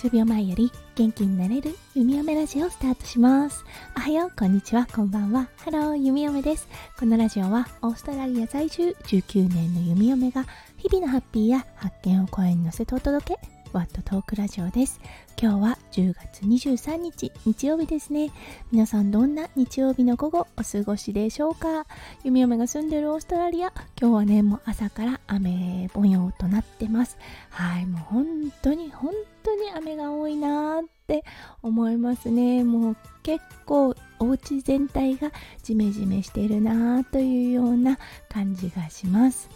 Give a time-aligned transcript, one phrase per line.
[0.00, 3.66] 数秒前より元気になれる弓嫁ラジオをスタートします。
[3.94, 5.48] おはようこんにちはこんばんは。
[5.58, 6.68] ハロー弓嫁です。
[6.98, 10.46] このラジオはオーストラリア在住19年の弓嫁が
[10.78, 13.59] 日々のハッピーや発見を声に乗せてお届け。
[13.72, 15.00] ワットトークラジオです。
[15.40, 18.32] 今日は10月23日日曜日ですね。
[18.72, 21.86] 皆さんどんな日曜日の午後お過ごしでしょうか？
[22.24, 27.16] 弓嫁が住んでるオーストラリア今日はねもう朝から雨模様となってます。
[27.50, 28.26] はいもう本
[28.60, 29.12] 当に本
[29.44, 31.24] 当に雨が多いなーって
[31.62, 32.64] 思いますね。
[32.64, 35.30] もう結構お家全体が
[35.62, 39.48] ジメジメしてるなーというような感じがします。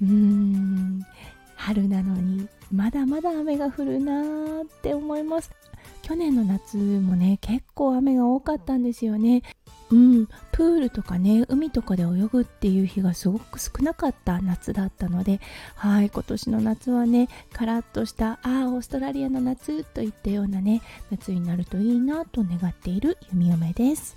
[0.00, 1.04] うーん。
[1.68, 5.50] 春なのにまだまだ雨が降るなーって思います。
[6.00, 9.42] 去年の夏もね結構雨が多かったんですよね。
[9.90, 15.40] うんプールとかね海とかで泳ぐっていう日がすごく少なかった夏だったので
[15.74, 24.16] はい今年の夏はねカラッとしたああオーストラリアの夏といったようなね夏になるといいなと願っている弓嫁です。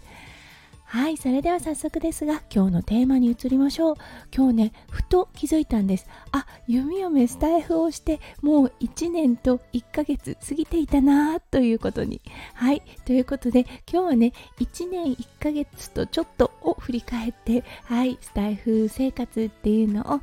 [0.91, 3.95] はいそれでは早速ですが今日のテーマに移りましょう。
[4.35, 6.05] 今日ねふと気づいたんです。
[6.33, 12.19] あ弓嫁スタイフをしてもう1年と1ヶ月過ぎていたなということに。
[12.55, 20.19] はいということで今日はね1年1ヶ月とちょっとを振り返ってはいスタイフ生活っていうのを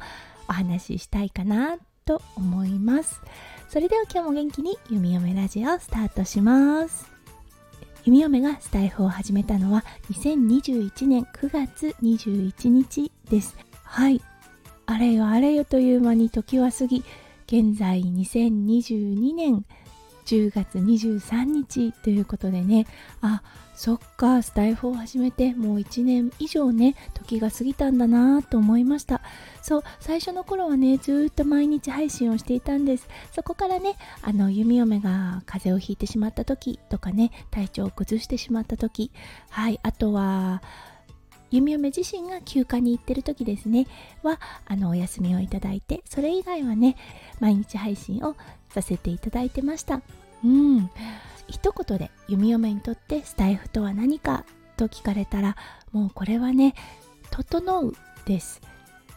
[0.50, 3.22] お話ししたいかなと思います。
[3.70, 7.17] それでは今日も元気に弓嫁ラジオスタートします。
[8.04, 13.56] 弓嫁がスタイフを始めたのは2021年9月21日です。
[13.84, 14.20] はい。
[14.86, 17.04] あれよあれよという間に時は過ぎ
[17.46, 19.64] 現在2022年
[20.28, 22.86] 10月23日ということでね。
[23.22, 23.42] あ
[23.74, 29.22] そっかスタイフを始めてもう1年以上ね時が過ぎたんだなと思いました。
[29.62, 33.08] そう最初の頃はねずっと毎日配信をしていたんです。
[33.32, 39.12] そこからねあの弓嫁が風邪をひいてしまった時とかね体調を崩してしまった時。
[39.48, 40.60] はいあとは
[41.50, 43.86] 弓嫁自身が休暇に行ってる時ですね。
[44.22, 46.96] はあのお休みをいただいてそれ以外はね
[47.40, 48.36] 毎日配信を
[48.70, 50.02] させていただいてました。
[50.44, 50.90] うん。
[51.48, 54.44] 一言で弓嫁にとってスタイフとは何か
[54.76, 55.56] と聞かれたら
[55.92, 56.74] もうこれはね
[57.30, 57.94] 「整う」
[58.26, 58.60] です。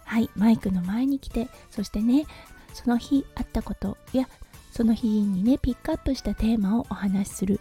[0.06, 2.26] はいマイクの前に来てそしてね
[2.74, 4.28] その日あったことや
[4.72, 7.60] その日にねピックアップしたテーマをお話しする。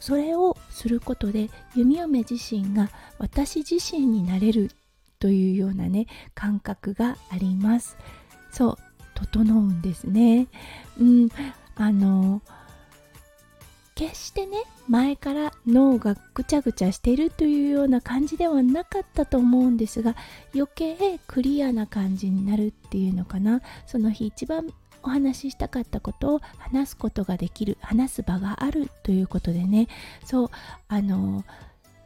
[0.00, 2.88] それをすることで弓嫁自身が
[3.18, 4.70] 私自身になれる
[5.18, 7.96] というようなね感覚があります。
[8.50, 8.87] そう
[9.18, 10.46] 整うんですね。
[11.00, 11.28] うん。
[11.76, 12.42] あの
[13.94, 20.14] 決してね前から脳がぐちゃぐちゃしてるというような感じではなかったと思うんですが
[20.54, 23.60] 余計クリアな感じになるっていうのかな。
[23.86, 24.68] その日一番
[25.02, 29.88] お話ししたかったことを話すことができる話す場があるということでね。
[30.24, 30.50] そう
[30.88, 31.44] あの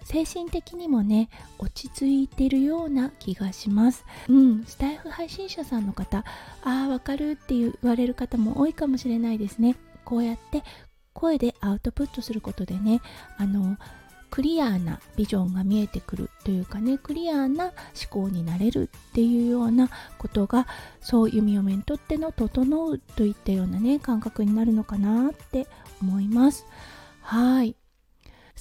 [0.05, 4.05] 精神的にもね落ち着いてるような気がします。
[4.29, 6.25] うんスタイフ配信者さんの方
[6.63, 9.77] ああわかるって言われる方も多いかもしれないですね。
[10.05, 10.63] こうやって
[11.13, 13.01] 声でアウトプットすることでね
[13.39, 13.77] あの
[14.31, 17.73] クリアなビジョンが見えてくるというかねクリアな思
[18.09, 20.67] 考になれるっていうようなことが
[21.03, 25.69] そう弓嫁にとっての整うといったようなね感覚になるのかなって
[26.01, 26.65] 思います。
[27.21, 27.77] はい。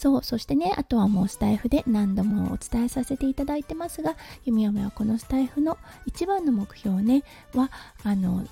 [0.01, 7.21] そうそしてねあとはもうスタイフで何度もお伝えさせていただいてますが弓嫁はこのスタイフの一番の目標ね
[7.53, 7.69] は
[8.03, 8.43] あの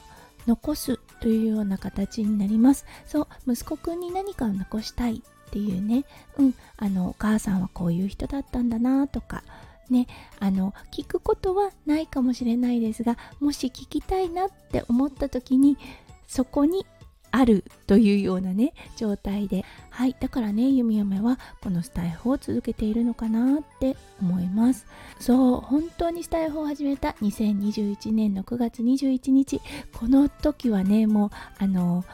[0.46, 2.86] 残すというような形になります。
[3.08, 6.06] そう息子くんに何かを残したいっていうね、
[6.38, 9.44] うん、あのお母さんはこういう人だったんだなとか
[9.90, 10.06] ね、
[10.40, 15.80] あの聞くことはないかもしれないですがもし聞きたいなって思った時に
[16.28, 16.86] そこに
[17.32, 19.66] あるというようなね状態で。
[19.90, 24.86] はいだからね弓嫁はこのスタイフを続けているのかなって思います。
[25.20, 29.62] そう本当にスタイフを始めた2021年の9月21日。
[29.94, 32.06] この時はねもうあの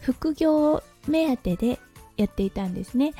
[0.00, 1.80] 副業目当てで
[2.16, 3.12] やっていたんですね。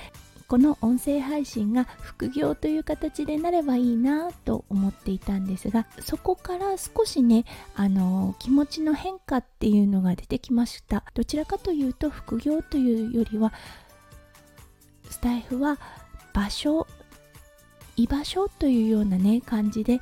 [0.50, 7.44] この音声配信が副業という形でなればいいなと思っていたんですがそこから少しね
[7.76, 11.04] あの気持ちの変化っていうのが出てきました。
[11.14, 13.52] どちらかというと副業というよりは
[15.08, 15.78] スタイフは
[16.32, 16.84] 場所
[17.96, 20.00] 居場所というようなね感じで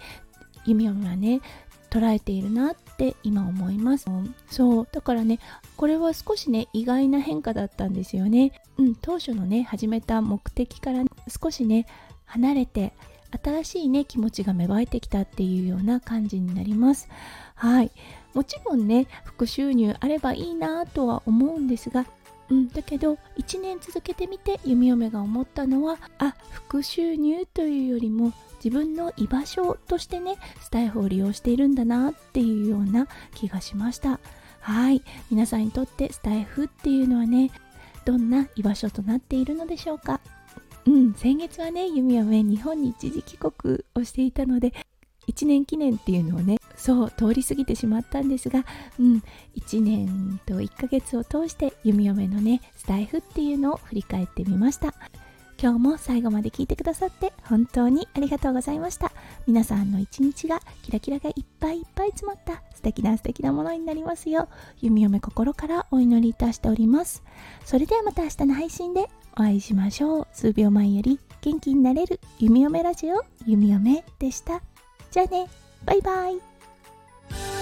[0.65, 1.43] 弓嫁はね
[1.91, 4.07] 捉えているなって今思います。
[4.51, 4.89] そう。
[4.91, 5.39] だからね
[5.77, 8.53] これは少しね意外な変化だったんですよね。
[8.79, 11.05] うん当初のね始めた目的から
[11.43, 11.87] 少しね
[12.25, 12.93] 離れて
[13.43, 17.09] 新しいね気持ちが芽生えてきたっていうような感じになります。
[17.55, 17.91] はい。
[18.35, 22.07] もちろんね副収入あればいいなとは思うんですが
[22.51, 28.33] うん、だけど1年続けてみて弓嫁が思ったのはあ副収入というよりも
[28.65, 34.19] 自分の居場所としてねスタイフを利用しているんだなっていうような気がしました。
[34.61, 35.03] はい。
[35.31, 37.51] 皆さんにとってスタイフっていうのはね
[38.05, 40.21] どんな居場所となっているのでしょうか？
[40.87, 41.15] うん。
[41.15, 44.73] 先月はね弓嫁日本に一時帰国をしていたので
[45.29, 48.65] 1年記念っていうのをねそう通り過ぎてしまったんですが、
[48.99, 49.23] うん、
[49.57, 54.95] 1年と1ヶ月を通して弓嫁のねスタイフっていうのを振り返ってみました。
[55.61, 59.11] 今日も最後まで聞いてくださって本当にありがとうございました。
[59.49, 64.49] 皆さんの一日がキラキラがいっぱいいっぱい詰まった素敵な素敵なものになりますよう
[64.81, 67.25] 弓嫁心からお祈りいたしております。
[67.65, 70.29] それではまた明日の配信でお会いしましょう。
[70.33, 74.63] 数秒前より元気になれる弓嫁ラジオ弓嫁でした。
[75.11, 75.49] じゃあね。
[75.85, 77.58] バイバイ。